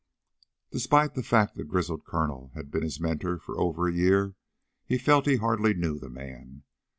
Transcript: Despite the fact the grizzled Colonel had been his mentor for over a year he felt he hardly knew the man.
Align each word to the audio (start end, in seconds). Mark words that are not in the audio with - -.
Despite 0.71 1.13
the 1.13 1.21
fact 1.21 1.53
the 1.55 1.63
grizzled 1.63 2.05
Colonel 2.05 2.49
had 2.55 2.71
been 2.71 2.81
his 2.81 2.99
mentor 2.99 3.37
for 3.37 3.59
over 3.59 3.87
a 3.87 3.93
year 3.93 4.33
he 4.83 4.97
felt 4.97 5.27
he 5.27 5.35
hardly 5.35 5.75
knew 5.75 5.99
the 5.99 6.09
man. 6.09 6.63